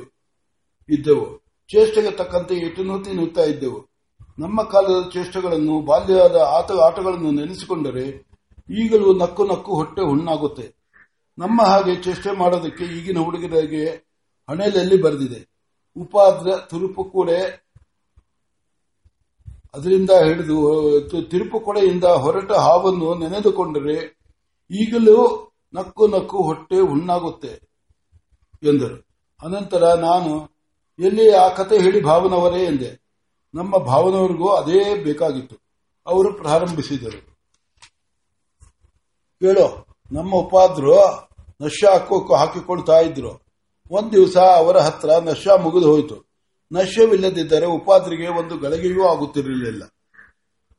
ಇದ್ದೆವು. 0.89 1.27
ಚೇಷ್ಟೆಗೆ 1.71 2.11
ತಕ್ಕಂತೆ 2.11 2.55
ಏಟನ್ನು 2.55 2.99
ತಿನ್ನುತ್ತಾ 2.99 3.43
ಇದ್ದೆವು. 3.43 3.81
ನಮ್ಮ 4.39 4.63
ಕಾಲದ 4.63 5.11
ಚೇಷ್ಟೆಗಳನ್ನು 5.13 5.81
ಬಾಲ್ಯದ 5.81 6.37
ಆಟ 6.37 6.73
ಆಟಗಳನ್ನು 6.73 7.31
ನೆನೆಸಿಕೊಂಡರೆ 7.31 8.07
ಈಗಲೂ 8.71 9.19
ನಕ್ಕು 9.19 9.47
ನಕ್ಕು 9.47 9.75
ಹೊಟ್ಟೆ 9.75 10.03
ಹುಣ್ಣಾಗುತ್ತೆ. 10.03 10.67
ನಮ್ಮ 11.39 11.63
ಹಾಗೆ 11.63 11.97
ಚೇಷ್ಟೆ 11.97 12.31
ಮಾಡೋದಕ್ಕೆ 12.33 12.85
ಈಗಿನ 12.85 13.19
ಹುಡುಗರಿಗೆ 13.19 13.85
ಹಣೆಯಲ್ಲಿ 14.49 15.03
ಬರೆದಿದೆ. 15.03 15.58
ಉಪಾದ್ರ 16.01 16.57
ತುರುಪು 16.57 17.05
ಕೂಡ. 17.05 17.31
ಅದರಿಂದ 19.75 20.11
ಹಿಡಿದು 20.11 21.01
ತಿರುಪು 21.31 21.61
ಕೊಡೆಯಿಂದ 21.61 22.05
ಹೊರಟ 22.05 22.53
ಹಾವನ್ನು 22.53 23.15
ನೆನೆದುಕೊಂಡರೆ 23.15 24.19
ಈಗಲೂ 24.71 25.53
ನಕ್ಕು 25.75 26.07
ನಕ್ಕು 26.07 26.43
ಹೊಟ್ಟೆ 26.43 26.81
ಹುಣ್ಣಾಗುತ್ತೆ 26.81 27.61
ಎಂದರು. 28.63 29.09
ಅನಂತರ 29.43 29.93
ನಾನು, 29.95 30.59
ಎಲ್ಲಿ 30.99 31.33
ಆ 31.33 31.49
ಕತೆ 31.49 31.79
ಹೇಳಿ 31.79 32.03
ಭಾವನವರೇ 32.03 32.65
ಎಂದೆ. 32.65 33.09
ನಮ್ಮ 33.55 33.79
ಭಾವನವರಿಗೂ 33.79 34.49
ಅದೇ 34.49 34.95
ಬೇಕಾಗಿತ್ತು. 34.95 35.57
ಅವರು 36.07 36.33
ಪ್ರಾರಂಭಿಸಿದರು. 36.33 37.39
ಹೇಳೋ, 39.43 39.87
ನಮ್ಮ 40.13 40.35
ಉಪಾದ್ರು 40.35 40.95
ನಶ 41.61 41.85
ಹಾಕೋ 41.91 42.35
ಹಾಕಿಕೊಳ್ತಾ 42.35 43.01
ಇದ್ರು. 43.01 43.48
ಒಂದ್ 43.91 44.13
ದಿವಸ 44.13 44.37
ಅವರ 44.37 44.77
ಹತ್ರ 44.79 45.11
ನಶ 45.25 45.49
ಮುಗಿದು 45.49 45.91
ಹೋಯಿತು. 45.91 46.29
ನಶ್ಯವಿಲ್ಲದಿದ್ದರೆ 46.73 47.67
ಉಪಾದ್ರಿಗೆ 47.67 48.29
ಒಂದು 48.29 48.59
ಗಳಿಗೆಯೂ 48.59 49.07
ಆಗುತ್ತಿರಲಿಲ್ಲ. 49.07 49.83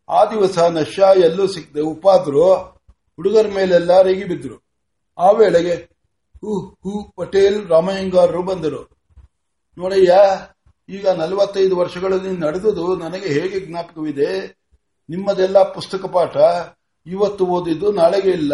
ಆ 0.10 0.26
ದಿವಸ 0.26 0.60
ನಶ 0.60 1.00
ಎಲ್ಲೂ 1.00 1.48
ಸಿಕ್ಕದೆ. 1.48 1.82
ಉಪಾದ್ರು, 1.82 2.54
ಹುಡುಗರ 3.16 3.52
ಮೇಲೆಲ್ಲ 3.56 4.02
ರೇಗಿ 4.02 4.24
ಬಿದ್ರು. 4.24 4.64
ಆ 5.18 5.32
ವೇಳೆಗೆ 5.32 5.74
ಹೂ 6.42 6.60
ಹೂ, 6.60 7.12
ಪಟೇಲ್, 7.16 7.68
ರಾಮಯ್ಯಂಗಾರರು 7.68 8.44
ಬಂದರು. 8.44 8.90
ನೋಡಯ್ಯ, 9.78 10.16
ಈಗ 10.90 11.08
ನಲವತ್ತೈದು 11.08 11.78
ವರ್ಷಗಳಲ್ಲಿ 11.78 12.38
ನಡೆದುದು 12.38 12.96
ನನಗೆ 12.96 13.28
ಹೇಗೆ 13.28 13.60
ಜ್ಞಾಪಕವಿದೆ? 13.60 14.58
ನಿಮ್ಮದೆಲ್ಲ 15.10 15.64
ಪುಸ್ತಕ 15.64 16.06
ಪಾಠ, 16.06 16.38
ಇವತ್ತು 17.06 17.46
ಓದಿದ್ದು 17.46 17.92
ನಾಳೆಗೆ 17.92 18.30
ಇಲ್ಲ. 18.30 18.54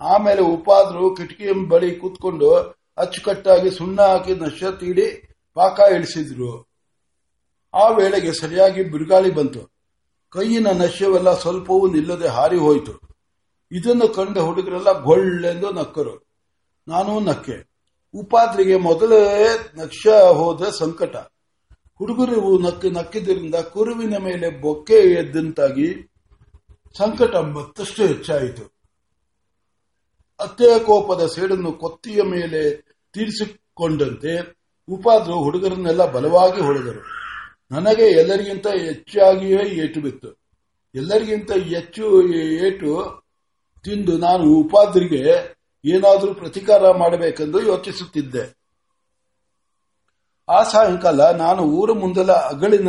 ಆಮೇಲೆ 0.00 0.40
ಉಪಾದ್ರು 0.40 1.14
ಕಿಟಕಿ 1.14 1.68
ಬಳಿ 1.68 1.96
ಕೂತ್ಕೊಂಡು 1.96 2.81
ಅಚ್ಚುಕಟ್ಟಾಗಿ 2.96 3.70
ಸುಣ್ಣ 3.70 4.02
ಹಾಕಿ 4.02 4.34
ನಶ್ಯ 4.34 4.66
ತೀಡಿ 4.80 5.28
ಪಾಕ 5.54 5.80
ಇಳಿಸಿದ್ರು. 5.96 6.72
ಆ 7.74 7.88
ವೇಳೆಗೆ 7.88 8.32
ಸರಿಯಾಗಿ 8.32 8.82
ಬಿರುಗಾಳಿ 8.82 9.34
ಬಂತು. 9.34 9.72
ಕೈಯಿನ 10.30 10.66
ನಶ್ಯವೆಲ್ಲ 10.72 11.38
ಸ್ವಲ್ಪವೂ 11.38 11.90
ನಿಲ್ಲದೆ 11.90 12.28
ಹಾರಿ 12.28 12.56
ಹೋಯಿತು. 12.56 13.00
ಇದನ್ನು 13.72 14.08
ಕಂಡ 14.08 14.38
ಹುಡುಗರೆಲ್ಲ 14.38 15.02
ಗೊಳ್ಳೆಂದು 15.02 15.70
ನಕ್ಕರು. 15.70 16.26
ನಾನು 16.88 17.20
ನಕ್ಕೆ. 17.20 17.72
ಉಪಾದ್ರಿಗೆ 18.14 18.76
ಮೊದಲೇ 18.76 19.44
ನಕ್ಷ 19.74 20.06
ಹೋದ 20.32 20.68
ಸಂಕಟ. 20.78 21.16
ಹುಡುಗರು 21.98 22.58
ನಕ್ಕಿ 22.58 22.90
ನಕ್ಕಿದ್ದರಿಂದ 22.90 23.54
ಕುರುವಿನ 23.54 24.16
ಮೇಲೆ 24.16 24.60
ಬೊಕ್ಕೆ 24.60 24.94
ಎದ್ದಂತಾಗಿ 24.94 26.12
ಸಂಕಟ 26.98 27.36
ಮತ್ತಷ್ಟು 27.36 28.06
ಹೆಚ್ಚಾಯಿತು. 28.06 28.81
ಅತ್ತೆಯ 30.42 30.78
ಕೋಪದ 30.78 31.26
ಸೇಡನ್ನು 31.26 31.72
ಕೊತ್ತಿಯ 31.72 32.22
ಮೇಲೆ 32.22 32.76
ತೀರಿಸಿಕೊಂಡಂತೆ 33.12 34.56
ಉಪಾದ್ರು 34.88 35.42
ಹುಡುಗರನ್ನೆಲ್ಲ 35.42 36.12
ಬಲವಾಗಿ 36.12 36.60
ಹೊಡೆದರು. 36.60 37.02
ನನಗೆ 37.70 38.10
ಎಲ್ಲರಿಗಿಂತ 38.10 38.66
ಹೆಚ್ಚಾಗಿಯೇ 38.66 39.84
ಏಟು 39.84 40.00
ಬಿತ್ತು. 40.00 40.28
ಎಲ್ಲರಿಗಿಂತ 40.94 41.52
ಹೆಚ್ಚು 41.52 42.34
ಏಟು 42.34 43.22
ತಿಂದು 43.84 44.18
ನಾನು 44.18 44.44
ಉಪಾದ್ರಿಗೆ 44.44 45.56
ಏನಾದರೂ 45.84 46.34
ಪ್ರತಿಕಾರ 46.34 46.90
ಮಾಡಬೇಕೆಂದು 46.90 47.62
ಯೋಚಿಸುತ್ತಿದ್ದೆ. 47.62 48.62
ಆ 50.48 50.62
ಸಾಯಂಕಾಲ 50.62 51.30
ನಾನು 51.30 51.62
ಊರ 51.62 51.92
ಮುಂದೆಲ್ಲ 51.92 52.32
ಅಗಳಿನ 52.32 52.88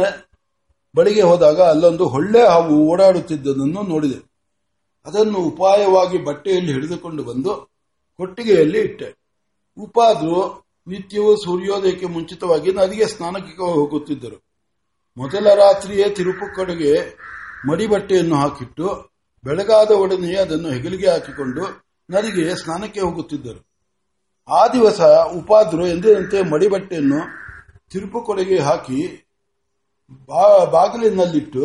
ಬಳಿಗೆ 0.95 1.21
ಹೋದಾಗ 1.21 1.61
ಅಲ್ಲೊಂದು 1.61 2.07
ಹೊಳ್ಳೆ 2.07 2.47
ಹಾವು 2.47 2.89
ಓಡಾಡುತ್ತಿದ್ದುದನ್ನು 2.89 3.83
ನೋಡಿದೆ. 3.83 4.32
ಅದನ್ನು 5.05 5.37
ಉಪಾಯವಾಗಿ 5.37 6.17
ಬಟ್ಟೆಯಲ್ಲಿ 6.17 6.71
ಹಿಡಿದುಕೊಂಡು 6.73 7.23
ಬಂದು 7.23 7.53
ಕೊಟ್ಟಿಗೆಯಲ್ಲಿ 8.17 8.79
ಇಟ್ಟೆ. 8.79 9.09
ಉಪಾದ್ರು 9.77 10.37
ನಿತ್ಯವೂ 10.87 11.35
ಸೂರ್ಯೋದಯಕ್ಕೆ 11.35 12.05
ಮುಂಚಿತವಾಗಿ 12.05 12.73
ನದಿಗೆ 12.73 13.05
ಸ್ನಾನಕ್ಕೆ 13.05 13.63
ಹೋಗುತ್ತಿದ್ದರು. 13.63 14.43
ಮೊದಲ 15.17 15.53
ರಾತ್ರಿಯೇ 15.53 16.09
ತಿರುಪು 16.09 16.55
ಕಡೆಗೆ 16.55 16.93
ಮಡಿ 17.69 17.87
ಬಟ್ಟೆಯನ್ನು 17.87 18.35
ಹಾಕಿಟ್ಟು 18.35 18.87
ಬೆಳಗಾದ 19.43 19.91
ಒಡನೆಯೇ 19.91 20.35
ಅದನ್ನು 20.35 20.69
ಹೆಗಲಿಗೆ 20.69 21.09
ಹಾಕಿಕೊಂಡು 21.09 21.63
ನದಿಗೆ 22.11 22.55
ಸ್ನಾನಕ್ಕೆ 22.55 22.99
ಹೋಗುತ್ತಿದ್ದರು. 22.99 23.61
ಆ 24.49 24.67
ದಿವಸ 24.67 25.01
ಉಪಾದ್ರು 25.39 25.87
ಎಂದಿನಂತೆ 25.87 26.41
ಮಡಿ 26.51 26.67
ಬಟ್ಟೆಯನ್ನು 26.67 27.19
ತಿರುಪು 27.91 28.21
ಕೊಡೆಗೆ 28.21 28.59
ಹಾಕಿ 28.59 28.99
ಬಾಗಿಲಿನಲ್ಲಿಟ್ಟು 30.71 31.63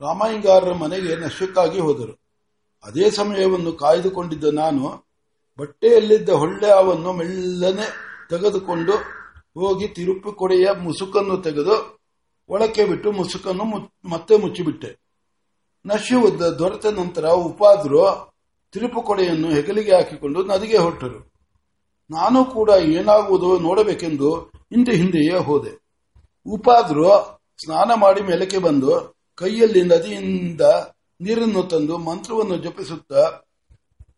ರಾಮಾಯಂಗಾರರ 0.00 0.72
ಮನೆಗೆ 0.72 1.16
ನಶಕ್ಕಾಗಿ 1.16 1.80
ಹೋದರು. 1.80 2.25
ಅದೇ 2.86 3.10
ಸಮಯವನ್ನು 3.10 3.72
ಕಾಯ್ದುಕೊಂಡಿದ್ದ 3.72 4.44
ನಾನು 4.52 5.06
ಬಟ್ಟೆಯಲ್ಲಿದ್ದ 5.58 6.28
ಹೊಳ್ಳೆ 6.28 6.70
ಹಾವನ್ನು 6.70 7.12
ಮೆಲ್ಲನೆ 7.12 7.86
ತೆಗೆದುಕೊಂಡು 8.30 8.92
ಹೋಗಿ 9.54 9.88
ತಿರುಪು 9.88 10.32
ಕೊಡೆಯ 10.32 10.66
ಮುಸುಕನ್ನು 10.78 11.36
ತೆಗೆದು 11.36 12.00
ಒಳಕ್ಕೆ 12.48 12.84
ಬಿಟ್ಟು 12.84 13.12
ಮುಸುಕನ್ನು 13.12 13.64
ಮತ್ತೆ 14.08 14.36
ಮುಚ್ಚಿಬಿಟ್ಟೆ. 14.36 14.90
ನಶು 15.86 16.58
ದೊರೆತ 16.58 16.86
ನಂತರ 16.86 17.28
ಉಪಾದ್ರು 17.28 18.34
ತಿರುಪು 18.72 19.02
ಕೊಡೆಯನ್ನು 19.02 19.48
ಹೆಗಲಿಗೆ 19.48 19.94
ಹಾಕಿಕೊಂಡು 19.94 20.44
ನದಿಗೆ 20.44 20.78
ಹೊರಟರು. 20.78 21.20
ನಾನು 22.10 22.44
ಕೂಡ 22.44 22.70
ಏನಾಗುವುದು 22.70 23.58
ನೋಡಬೇಕೆಂದು 23.58 24.34
ಹಿಂದೆ 24.72 24.92
ಹಿಂದೆಯೇ 24.92 25.38
ಹೋದೆ. 25.38 25.72
ಉಪಾದ್ರು 26.46 27.08
ಸ್ನಾನ 27.64 27.90
ಮಾಡಿ 27.94 28.20
ಮೇಲಕ್ಕೆ 28.20 28.58
ಬಂದು 28.58 29.14
ಕೈಯಲ್ಲಿ 29.34 29.82
ನದಿಯಿಂದ 29.82 30.60
ನೀರನ್ನು 31.20 31.62
ತಂದು 31.62 31.98
ಮಂತ್ರವನ್ನು 31.98 32.56
ಜಪಿಸುತ್ತಾ 32.56 33.22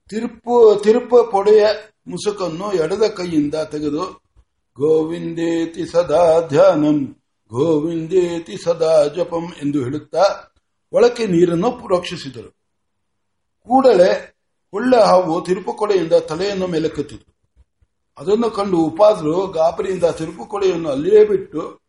ತಿರುಪು, 0.09 0.81
ತಿರುಪ 0.85 1.15
ಪೊಡೆಯ 1.31 1.67
ಮುಸುಕನ್ನು 2.09 2.73
ಎಡದ 2.73 3.07
ಕೈಯಿಂದ 3.07 3.55
ತೆಗೆದು, 3.55 4.05
ಗೋವಿಂದೇತಿ 4.77 5.87
ಸದಾ 5.87 6.41
ಧ್ಯಾನಂ, 6.49 6.99
ಗೋವಿಂದೇತಿ 7.53 8.57
ಸದಾ 8.57 9.07
ಜಪಂ 9.07 9.45
ಎಂದು 9.63 9.79
ಹೇಳುತ್ತಾ 9.85 10.25
ಒಳಕ್ಕೆ 10.93 11.27
ನೀರನ್ನು 11.27 11.71
ರಕ್ಷಿಸಿದರು 11.97 12.51
ಕೂಡಲೇ 13.69 14.11
ಒಳ್ಳೆ 14.73 15.01
ಹಾವು 15.05 15.41
ತಿರುಪು 15.41 15.73
ಕೊಡೆಯಿಂದ 15.73 16.13
ತಲೆಯನ್ನು 16.13 16.67
ಮೇಲಕ್ಕೆತ್ತಿತು. 16.67 17.29
ಅದನ್ನು 18.19 18.51
ಕಂಡು 18.51 18.79
ಉಪಾದ್ರು 18.79 19.47
ಗಾಬರಿಯಿಂದ 19.47 20.05
ತಿರುಪು 20.05 20.45
ಕೊಡೆಯನ್ನು 20.45 20.89
ಅಲ್ಲಿಯೇ 20.89 21.25
ಬಿಟ್ಟು 21.25 21.81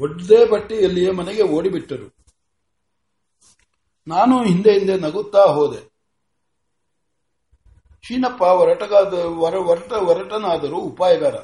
ಒಡ್ಡೇ 0.00 0.44
ಬಟ್ಟೆಯಲ್ಲಿಯೇ 0.44 1.10
ಮನೆಗೆ 1.10 1.42
ಓಡಿಬಿಟ್ಟರು. 1.42 2.21
ನಾನು 4.06 4.44
ಹಿಂದೆ 4.44 4.78
ಹಿಂದೆ 4.78 4.96
ನಗುತ್ತಾ 4.96 5.44
ಹೋದೆ. 5.44 5.92
ಶೀನಪ್ಪ 8.02 8.42
ಒರಟಗಾದ 8.42 9.14
ಒರಟ 9.14 9.92
ಒರಟನಾದರೂ 9.92 10.76
ಉಪಾಯಗಾರ. 10.76 11.34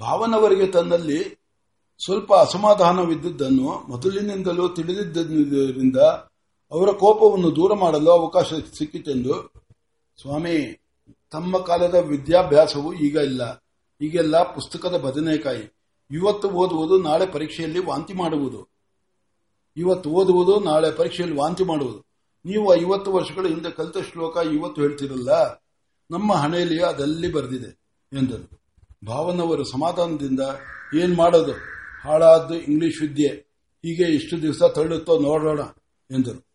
ಭಾವನವರಿಗೆ 0.00 0.66
ತನ್ನಲ್ಲಿ 0.66 1.46
ಸ್ವಲ್ಪ 2.04 2.34
ಅಸಮಾಧಾನವಿದ್ದುದನ್ನು, 2.34 3.84
ಮೊದಲಿನಿಂದಲೂ 3.88 4.68
ತಿಳಿದಿದ್ದರಿಂದ 4.68 5.96
ಅವರ 6.72 6.90
ಕೋಪವನ್ನು 6.90 7.56
ದೂರ 7.56 7.74
ಮಾಡಲು 7.74 8.10
ಅವಕಾಶ 8.10 8.52
ಸಿಕ್ಕಿತೆಂದು. 8.78 9.52
ಸ್ವಾಮಿ, 10.22 10.82
ತಮ್ಮ 11.30 11.58
ಕಾಲದ 11.58 11.94
ವಿದ್ಯಾಭ್ಯಾಸವು 11.94 12.94
ಈಗ 12.94 13.16
ಇಲ್ಲ. 13.16 13.64
ಈಗೆಲ್ಲ 14.00 14.42
ಪುಸ್ತಕದ 14.42 14.96
ಬದನೆಕಾಯಿ 14.96 15.76
ಇವತ್ತು 16.10 16.50
ಓದುವುದು 16.50 17.02
ನಾಳೆ 17.02 17.26
ಪರೀಕ್ಷೆಯಲ್ಲಿ 17.26 17.78
ವಾಂತಿ 17.78 18.12
ಮಾಡುವುದು. 18.12 18.75
ಇವತ್ತು 19.76 20.10
ಓದುವುದು, 20.10 20.60
ನಾಳೆ 20.60 20.90
ಪರೀಕ್ಷೆಯಲ್ಲಿ 20.92 21.36
ವಾಂತಿ 21.36 21.64
ಮಾಡುವುದು. 21.64 22.06
ನೀವು 22.44 22.74
ಐವತ್ತು 22.74 23.12
ವರ್ಷಗಳ 23.12 23.46
ಹಿಂದೆ 23.46 23.70
ಕಲಿತ 23.70 24.12
ಶ್ಲೋಕ 24.12 24.36
ಇವತ್ತು 24.36 24.82
ಹೇಳ್ತಿರಲ್ಲ? 24.82 25.30
ನಮ್ಮ 26.10 26.32
ಹಣೆಯಲ್ಲಿ 26.32 26.84
ಅದಲ್ಲಿ 26.84 27.32
ಬರೆದಿದೆ? 27.32 27.70
ಎಂದರು. 28.18 28.60
ಭಾವನವರು 29.06 29.64
ಸಮಾಧಾನದಿಂದ 29.64 30.40
ಏನ್ 30.94 31.16
ಮಾಡೋದು? 31.16 31.52
ಹಾಳಾದ್ದು 32.04 32.54
ಇಂಗ್ಲಿಷ್ 32.54 33.02
ವಿದ್ಯೆ. 33.02 33.28
ಹೀಗೆ 33.84 34.14
ಇಷ್ಟು 34.14 34.42
ದಿವಸ 34.42 34.62
ತಳ್ಳುತ್ತೋ 34.74 35.18
ನೋಡೋಣ, 35.18 35.60
ಎಂದರು. 36.10 36.46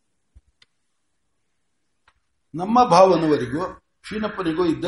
ನಮ್ಮ 2.56 2.84
ಭಾವನವರಿಗೂ 2.90 3.60
ಶೀನಪ್ಪನಿಗೂ 4.10 4.66
ಇದ್ದ 4.66 4.86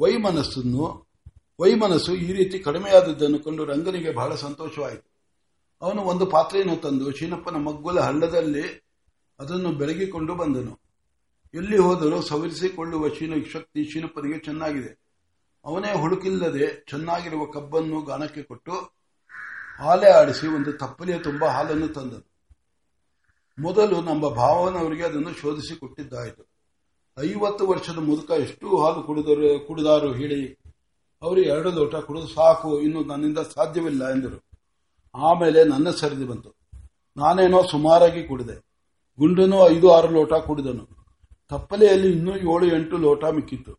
ವೈಮನಸ್ಸನ್ನು, 0.00 1.12
ವೈಮನಸ್ಸು 1.60 2.14
ಈ 2.14 2.32
ರೀತಿ 2.32 2.58
ಕಡಿಮೆಯಾದದ್ದನ್ನು 2.58 3.38
ಕಂಡು 3.38 3.64
ರಂಗನಿಗೆ 3.64 4.12
ಬಹಳ 4.12 4.34
ಸಂತೋಷವಾಯಿತು. 4.34 5.11
ಅವನು 5.82 6.02
ಒಂದು 6.02 6.26
ಪಾತ್ರೆಯನ್ನು 6.26 6.76
ತಂದು 6.76 7.12
ಶೀನಪ್ಪನ 7.12 7.56
ಮಗ್ಗುಲ 7.56 8.00
ಹಳ್ಳದಲ್ಲಿ 8.00 8.84
ಅದನ್ನು 9.40 9.72
ಬೆಳಗಿಕೊಂಡು 9.72 10.34
ಬಂದನು. 10.34 10.80
ಎಲ್ಲಿ 11.54 11.78
ಹೋದರೂ 11.78 12.20
ಸವರಿಸಿಕೊಳ್ಳುವ 12.20 13.08
ಶೀನ 13.08 13.32
ಶಕ್ತಿ 13.52 13.84
ಶೀನಪ್ಪನಿಗೆ 13.84 14.38
ಚೆನ್ನಾಗಿದೆ. 14.38 15.02
ಅವನೇ 15.64 16.00
ಹುಡುಕಿಲ್ಲದೆ 16.00 16.84
ಚೆನ್ನಾಗಿರುವ 16.88 17.44
ಕಬ್ಬನ್ನು 17.44 18.02
ಗಾಣಕ್ಕೆ 18.02 18.42
ಕೊಟ್ಟು 18.42 18.72
ಹಾಲೆ 19.78 20.10
ಆಡಿಸಿ 20.10 20.46
ಒಂದು 20.46 20.72
ತಪ್ಪಲೆಯ 20.72 21.18
ತುಂಬ 21.18 21.44
ಹಾಲನ್ನು 21.44 21.88
ತಂದನು. 21.88 22.32
ಮೊದಲು 23.58 24.00
ನಮ್ಮ 24.00 24.28
ಭಾವನವರಿಗೆ 24.28 25.02
ಅದನ್ನು 25.02 25.32
ಶೋಧಿಸಿ 25.34 25.76
ಕೊಟ್ಟಿದ್ದಾಯಿತು. 25.76 26.48
ಐವತ್ತು 27.20 27.66
ವರ್ಷದ 27.66 27.98
ಮುದುಕ 27.98 28.30
ಎಷ್ಟು 28.30 28.82
ಹಾಲು 28.82 29.02
ಕುಡಿದರು 29.02 29.66
ಕುಡಿದಾರು 29.66 30.12
ಹೇಳಿ. 30.12 30.58
ಅವರು 31.22 31.40
ಎರಡು 31.40 31.70
ಲೋಟ 31.70 31.94
ಕುಡಿದು 31.94 32.26
ಸಾಕು, 32.26 32.80
ಇನ್ನು 32.80 33.04
ನನ್ನಿಂದ 33.04 33.38
ಸಾಧ್ಯವಿಲ್ಲ 33.38 34.10
ಎಂದರು. 34.10 34.51
ಆಮೇಲೆ 35.14 35.64
ನನ್ನ 35.64 35.90
ಸರದಿ 35.90 36.24
ಬಂತು. 36.24 36.54
ನಾನೇನೋ 37.16 37.62
ಸುಮಾರಾಗಿ 37.62 38.24
ಕುಡಿದೆ. 38.24 38.54
ಗುಂಡನು 39.18 39.68
ಐದು 39.68 39.90
ಆರು 39.90 40.08
ಲೋಟ 40.08 40.32
ಕುಡಿದನು. 40.32 40.88
ತಪ್ಪಲೆಯಲ್ಲಿ 41.48 42.12
ಇನ್ನೂ 42.12 42.36
ಏಳು 42.36 42.76
ಎಂಟು 42.76 42.96
ಲೋಟ 42.96 43.24
ಮಿಕ್ಕಿತ್ತು. 43.24 43.78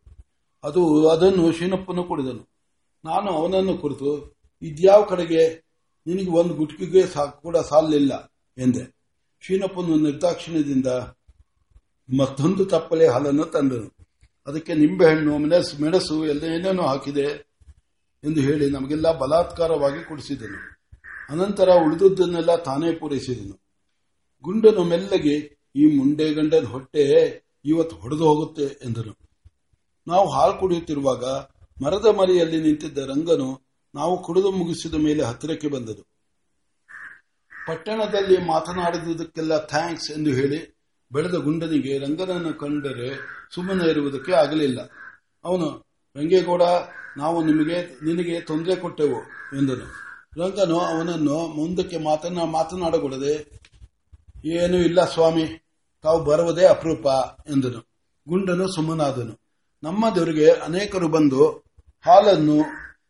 ಅದು 0.64 1.08
ಅದನ್ನು 1.08 1.52
ಶೀನಪ್ಪನು 1.52 2.04
ಕುಡಿದನು. 2.04 2.48
ನಾನು 3.04 3.30
ಅವನನ್ನು 3.30 3.78
ಕುರಿತು, 3.78 4.36
ಇದ್ಯಾವ 4.62 5.02
ಕಡೆಗೆ? 5.02 5.64
ನಿನಗೆ 6.06 6.30
ಒಂದು 6.30 6.54
ಗುಟ್ಕಿಗೆ 6.54 7.02
ಕೂಡ 7.42 7.56
ಸಾಲಿಲ್ಲ 7.56 8.32
ಎಂದೆ. 8.58 8.96
ಶೀನಪ್ಪನು 9.40 9.96
ನಿರ್ದಾಕ್ಷಿಣ್ಯದಿಂದ, 9.96 10.86
ಮತ್ತೊಂದು 12.18 12.64
ತಪ್ಪಲೆ 12.64 13.08
ಹಾಲನ್ನು 13.08 13.44
ತಂದನು. 13.44 13.96
ಅದಕ್ಕೆ 14.46 14.74
ನಿಂಬೆಹಣ್ಣು 14.74 15.38
ಮೆಣಸು 15.38 15.82
ಮೆಣಸು 15.82 16.26
ಎಲ್ಲ 16.26 16.44
ಏನೇನೋ 16.44 16.82
ಹಾಕಿದೆ 16.82 17.52
ಎಂದು 18.24 18.40
ಹೇಳಿ 18.40 18.70
ನಮಗೆಲ್ಲ 18.70 19.18
ಬಲಾತ್ಕಾರವಾಗಿ 19.18 20.08
ಕುಡಿಸಿದನು. 20.08 20.74
ಅನಂತರ 21.30 21.68
ಉಳಿದುದನ್ನೆಲ್ಲ 21.68 22.56
ತಾನೇ 22.56 22.92
ಪೂರೈಸಿದನು. 22.92 23.56
ಗುಂಡನು 24.44 24.84
ಮೆಲ್ಲಗೆ, 24.84 25.36
ಈ 25.76 25.96
ಮುಂಡೆ 25.96 26.34
ಗಂಡನ 26.34 26.64
ಹೊಟ್ಟೆ 26.64 27.04
ಇವತ್ತು 27.64 27.96
ಹೊಡೆದು 27.96 28.24
ಹೋಗುತ್ತೆ 28.24 28.62
ಎಂದನು. 28.62 29.18
ನಾವು 30.06 30.30
ಹಾಲು 30.30 30.60
ಕುಡಿಯುತ್ತಿರುವಾಗ 30.60 31.24
ಮರದ 31.82 32.06
ಮರಿಯಲ್ಲಿ 32.06 32.60
ನಿಂತಿದ್ದ 32.60 32.98
ರಂಗನು 32.98 33.66
ನಾವು 33.94 34.22
ಕುಡಿದು 34.22 34.50
ಮುಗಿಸಿದ 34.50 34.94
ಮೇಲೆ 34.94 35.22
ಹತ್ತಿರಕ್ಕೆ 35.22 35.68
ಬಂದದು 35.68 36.02
ಪಟ್ಟಣದಲ್ಲಿ 37.66 38.36
ಮಾತನಾಡಿದುದಕ್ಕೆಲ್ಲ 38.38 39.58
ಥ್ಯಾಂಕ್ಸ್ 39.58 40.10
ಎಂದು 40.10 40.30
ಹೇಳಿ 40.30 40.74
ಬೆಳೆದ 41.12 41.34
ಗುಂಡನಿಗೆ 41.34 41.98
ರಂಗನನ್ನು 41.98 42.54
ಕಂಡರೆ 42.54 43.18
ಸುಮ್ಮನೆ 43.54 43.90
ಇರುವುದಕ್ಕೆ 43.90 44.32
ಆಗಲಿಲ್ಲ. 44.32 44.80
ಅವನು, 45.44 45.86
ರಂಗೇಗೌಡ, 46.16 46.62
ನಾವು 47.16 47.44
ನಿಮಗೆ, 47.44 48.04
ನಿನಗೆ 48.04 48.40
ತೊಂದರೆ 48.40 48.76
ಕೊಟ್ಟೆವು, 48.76 49.18
ಎಂದನು. 49.58 50.13
ರಂಗನು 50.38 50.78
ಅವನನ್ನು 50.78 51.46
ಮುಂದಕ್ಕೆ 51.46 51.98
ಮಾತನ್ನ 51.98 52.42
ಮಾತನಾಡಗೊಡದೆ 52.42 53.64
ಏನೂ 54.44 54.76
ಇಲ್ಲ 54.76 55.04
ಸ್ವಾಮಿ, 55.04 55.66
ತಾವು 56.02 56.24
ಬರುವುದೇ 56.24 56.64
ಅಪರೂಪ 56.64 57.06
ಎಂದನು. 57.50 57.88
ಗುಂಡನು 58.28 58.68
ಸುಮ್ಮನಾದನು. 58.68 59.40
ನಮ್ಮದವರಿಗೆ 59.82 60.50
ಅನೇಕರು 60.50 61.08
ಬಂದು 61.08 61.48
ಹಾಲನ್ನು, 62.06 62.62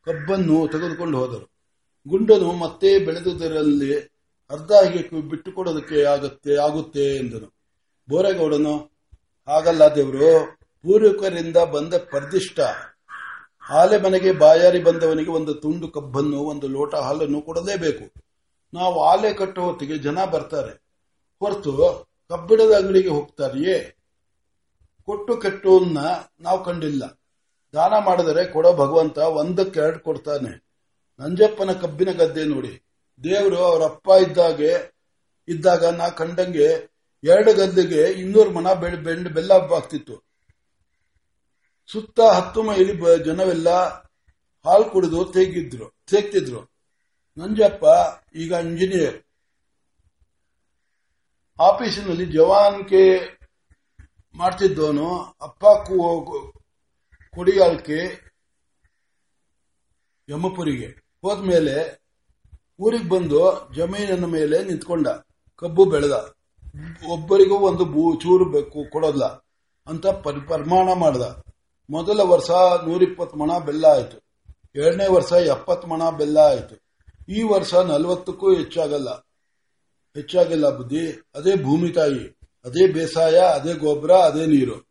ಕಬ್ಬನ್ನು 0.04 0.69
ತೆಗೆದುಕೊಂಡು 0.69 1.19
ಹೋದರು. 1.19 1.50
ಗುಂಡನು 2.09 2.52
ಮತ್ತೆ 2.52 2.99
ಬೆಳೆದುದರಲ್ಲಿ 2.99 4.00
ಅರ್ಧ 4.50 4.73
ಬಿಟ್ಟುಕೊಡೋದಕ್ಕೆ 5.31 6.02
ಆಗುತ್ತೆ 6.02 6.57
ಆಗುತ್ತೆ 6.57 7.16
ಎಂದನು. 7.16 7.54
ಬೋರೇಗೌಡನು, 8.09 8.78
ಹಾಗಲ್ಲ 9.49 9.83
ದೇವರು, 9.83 10.59
ಪೂರ್ವಿಕರಿಂದ 10.83 11.57
ಬಂದ 11.57 11.95
ಪರ್ದಿಷ್ಟ. 11.95 12.61
ಆಲೆ 13.71 13.99
ಮನೆಗೆ 13.99 14.33
ಬಾಯಾರಿ 14.33 14.83
ಬಂದವನಿಗೆ 14.83 15.30
ಒಂದು 15.30 15.54
ತುಂಡು 15.54 15.88
ಕಬ್ಬನ್ನು, 15.88 16.40
ಒಂದು 16.40 16.68
ಲೋಟ 16.68 16.94
ಹಾಲನ್ನು 16.94 17.42
ಕೊಡಲೇಬೇಕು. 17.42 18.12
ನಾವು 18.75 19.02
ಆಲೆ 19.02 19.33
ಕಟ್ಟೋ 19.33 19.62
ಹೊತ್ತಿಗೆ 19.62 19.99
ಜನ 19.99 20.25
ಬರ್ತಾರೆ. 20.25 20.83
ಹೊರತು 21.40 22.06
ಕಬ್ಬಿಣದ 22.28 22.75
ಅಂಗಡಿಗೆ 22.75 23.09
ಹೋಗ್ತಾರೆಯೇ? 23.09 23.97
ಕೊಟ್ಟು 25.06 25.37
ಕೆಟ್ಟವನ್ನ 25.37 25.99
ನಾವು 26.40 26.64
ಕಂಡಿಲ್ಲ. 26.64 27.21
ದಾನ 27.73 27.92
ಮಾಡಿದರೆ 28.04 28.44
ಕೊಡೋ 28.44 28.73
ಭಗವಂತ 28.73 29.18
ಒಂದಕ್ಕೆ 29.18 29.80
ಎರಡು 29.80 30.00
ಕೊಡ್ತಾನೆ. 30.00 30.64
ನಂಜಪ್ಪನ 31.21 31.73
ಕಬ್ಬಿನ 31.73 32.11
ಗದ್ದೆ 32.11 32.44
ನೋಡಿ. 32.44 32.83
ದೇವರು 33.25 33.56
ಅವರ 33.56 33.83
ಅಪ್ಪ 33.83 34.09
ಇದ್ದಾಗೆ, 34.28 34.94
ಇದ್ದಾಗ 35.49 35.85
ನಾ 35.85 36.09
ಕಂಡಂಗೆ 36.09 36.90
ಎರಡು 37.25 37.54
ಗದ್ದೆಗೆ 37.54 38.02
ಇನ್ನೂರು 38.02 38.50
ಮನ 38.50 38.73
ಬೆಂಡ್ 38.73 39.28
ಬೆಲ್ಲ 39.28 39.52
ಆಗ್ತಿತ್ತು 39.52 40.34
ಸುತ್ತ 41.93 42.21
ಹತ್ತು 42.21 42.62
ಮೈಲಿ 42.62 43.25
ಜನವೆಲ್ಲ 43.25 43.69
ಹಾಲು 44.67 44.91
ಕುಡಿದು 44.91 45.25
ತೆಗಿದ್ರು, 45.25 45.95
ತೆಗ್ತಿದ್ರು. 46.11 46.75
ನಂಜಪ್ಪ 47.38 47.85
ಈಗ 48.37 48.53
ಇಂಜಿನಿಯರ್. 48.53 49.23
ಆಫೀಸಿನಲ್ಲಿ 51.61 52.26
ಜವಾನ್ಕೆ 52.26 53.19
ಮಾಡ್ತಿದ್ದವನು, 54.35 55.35
ಅಪ್ಪ 55.41 55.64
ಕು- 55.64 56.53
ಕೊಡಿಯಾಳ್ಕೆ 57.35 58.21
ಯಮಪುರಿಗೆ. 60.29 60.87
ಹೋದ್ಮೇಲೆ 61.23 62.05
ಊರಿಗೆ 62.79 63.09
ಬಂದು 63.09 63.71
ಜಮೀನಿನ 63.75 64.25
ಮೇಲೆ 64.25 64.64
ನಿಂತ್ಕೊಂಡ, 64.64 65.09
ಕಬ್ಬು 65.57 65.85
ಬೆಳೆದ. 65.85 66.35
ಒಬ್ಬರಿಗೂ 67.09 67.59
ಒಂದು 67.59 67.85
ಚೂರು 68.21 68.45
ಬೇಕು 68.45 68.91
ಕೊಡೋದ್ಲ 68.91 69.25
ಅಂತ 69.87 70.07
ಪ್ರಮಾಣ 70.07 70.93
ಮಾಡ್ದ. 70.93 71.45
ಮೊದಲ 71.91 72.21
ವರ್ಷ 72.21 72.50
ನೂರಿಪ್ಪತ್ತು 72.87 73.37
ಮಣ 73.37 73.59
ಬೆಲ್ಲ 73.59 73.87
ಆಯ್ತು. 73.87 74.25
ಎರಡನೇ 74.76 75.11
ವರ್ಷ 75.11 75.33
ಎಪ್ಪತ್ತು 75.33 75.88
ಮಣ 75.88 76.11
ಬೆಲ್ಲ 76.11 76.38
ಆಯ್ತು. 76.38 76.85
ಈ 77.29 77.43
ವರ್ಷ 77.43 77.75
ನಲವತ್ತಕ್ಕೂ 77.75 78.55
ಹೆಚ್ಚಾಗಲ್ಲ. 78.55 79.29
ಹೆಚ್ಚಾಗಿಲ್ಲ 80.14 80.76
ಬುದ್ಧಿ. 80.76 81.31
ಅದೇ 81.35 81.62
ಭೂಮಿ 81.62 81.91
ತಾಯಿ. 81.91 82.38
ಅದೇ 82.64 82.87
ಬೇಸಾಯ, 82.87 83.38
ಅದೇ 83.38 83.75
ಗೊಬ್ಬರ, 83.75 84.11
ಅದೇ 84.11 84.47
ನೀರು. 84.47 84.91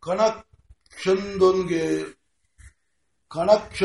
ಕಣಕ್ಷಂದೋನ್ಗೆ 0.00 2.00
ಕಣಕ್ಷ 3.30 3.82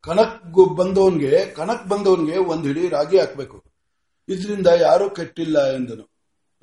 ಕಣಕ್ 0.00 0.76
ಬಂದವನ್ಗೆ 0.76 1.44
ಕಣಕ್ 1.44 1.86
ಬಂದವನ್ಗೆ 1.86 2.36
ಒಂದ್ 2.36 2.66
ಹಿಡಿ 2.66 2.88
ರಾಗಿ 2.88 3.18
ಹಾಕಬೇಕು. 3.18 3.64
ಇದರಿಂದ 4.28 4.66
ಯಾರೂ 4.66 5.10
ಕೆಟ್ಟಿಲ್ಲ 5.10 5.72
ಎಂದನು. 5.72 6.10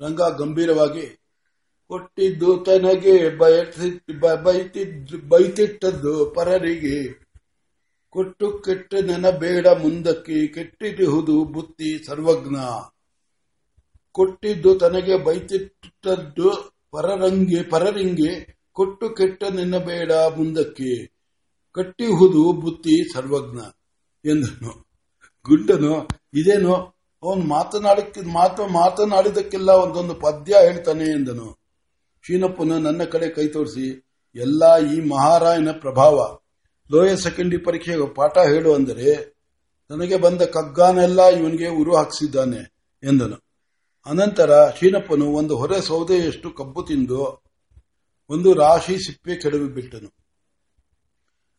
ರಂಗ 0.00 0.22
ಗಂಭೀರವಾಗಿ 0.22 1.25
ಕೊಟ್ಟಿದ್ದು 1.88 2.56
ತನಗೆ 2.56 3.38
ಬಯಸಿ- 3.38 4.18
ಬ- 4.18 4.34
ಬೈತಿದ್- 4.34 5.28
ಬೈತಿಟ್ಟದ್ದು 5.28 6.26
ಪರರಿಗೆ. 6.26 7.26
ಕೊಟ್ಟು 8.10 8.58
ಕೆಟ್ಟ 8.58 8.94
ನೆನಬೇಡ 8.94 9.66
ಮುಂದಕ್ಕೆ, 9.66 10.46
ಕೆಟ್ಟಿರುವುದು 10.46 11.44
ಬುತ್ತಿ 11.44 12.04
ಸರ್ವಜ್ಞ. 12.04 12.56
ಕೊಟ್ಟಿದ್ದು 14.12 14.78
ತನಗೆ 14.78 15.18
ಬೈತಿಟ್ಟದ್ದು 15.18 16.72
ಪರರಂಗೆ 16.90 17.62
ಪರರಿಂಗೆ 17.62 18.56
ಕೊಟ್ಟು 18.72 19.10
ಕೆಟ್ಟ 19.10 19.44
ನೆನಬೇಡ 19.44 20.12
ಮುಂದಕ್ಕೆ 20.12 21.06
ಕಟ್ಟಿಹುದು 21.72 22.52
ಬುತ್ತಿ 22.52 23.12
ಸರ್ವಜ್ಞ 23.14 23.58
ಎಂದನು. 24.30 24.86
ಗುಂಡನು 25.44 26.08
ಇದೇನು? 26.34 26.74
ಅವನು 27.22 27.40
ಮಾತನಾಡಕ್ಕೆ 27.40 28.20
ಮಾತು 28.20 28.66
ಮಾತನಾಡಿದಕ್ಕೆಲ್ಲ 28.66 29.70
ಒಂದೊಂದು 29.70 30.14
ಪದ್ಯ 30.14 30.56
ಹೇಳ್ತಾನೆ 30.60 31.04
ಎಂದನು. 31.04 31.65
ಶೀನಪ್ಪನು 32.26 32.76
ನನ್ನ 32.78 33.02
ಕಡೆ 33.04 33.28
ಕೈ 33.28 33.46
ತೋರಿಸಿ, 33.46 33.86
ಎಲ್ಲ 34.36 34.62
ಈ 34.92 34.96
ಮಹಾರಾಯನ 35.14 35.70
ಪ್ರಭಾವ. 35.84 36.16
ಲೋಯರ್ 36.90 37.20
ಸೆಕೆಂಡರಿ 37.20 37.58
ಪರೀಕ್ಷೆಗೆ 37.66 38.06
ಪಾಠ 38.14 38.36
ಹೇಳು 38.52 38.70
ಅಂದರೆ, 38.74 39.08
ನನಗೆ 39.90 40.16
ಬಂದ 40.16 40.42
ಕಗ್ಗಾನೆಲ್ಲ 40.56 41.20
ಇವನಿಗೆ 41.38 41.68
ಉರು 41.80 41.92
ಹಾಕಿಸಿದ್ದಾನೆ 41.96 42.60
ಎಂದನು. 43.02 43.38
ಅನಂತರ 44.06 44.52
ಶೀನಪ್ಪನು 44.78 45.26
ಒಂದು 45.32 45.54
ಹೊರೆ 45.56 45.78
ಸೌದೆಯಷ್ಟು 45.80 46.48
ಕಬ್ಬು 46.58 46.82
ತಿಂದು, 46.82 47.22
ಒಂದು 48.30 48.48
ರಾಶಿ 48.54 48.96
ಸಿಪ್ಪೆ 49.06 49.34
ಕೆಡವಿ 49.42 49.68
ಬಿಟ್ಟನು. 49.76 50.10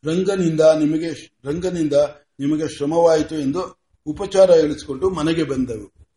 ರಂಗನಿಂದ 0.04 0.64
ನಿಮಗೆ 0.82 1.10
ರಂಗನಿಂದ 1.48 1.98
ನಿಮಗೆ 2.40 2.66
ಶ್ರಮವಾಯಿತು 2.76 3.36
ಎಂದು 3.46 3.62
ಉಪಚಾರ 4.08 4.50
ಹೇಳಿಸಿಕೊಂಡು 4.62 5.06
ಮನೆಗೆ 5.10 5.44
ಬಂದವು. 5.44 5.88